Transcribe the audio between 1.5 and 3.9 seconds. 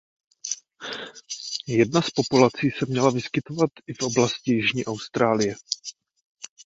Jedna z populací se měla vyskytovat